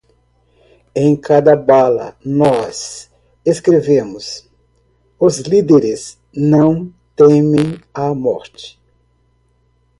[0.95, 3.07] Em cada bala nós
[3.45, 4.49] escrevemos:
[5.19, 8.81] os líderes não temem a morte